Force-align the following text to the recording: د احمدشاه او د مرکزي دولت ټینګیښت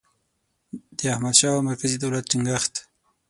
د 0.97 0.99
احمدشاه 1.13 1.53
او 1.57 1.61
د 1.63 1.67
مرکزي 1.69 1.97
دولت 1.99 2.23
ټینګیښت 2.31 2.73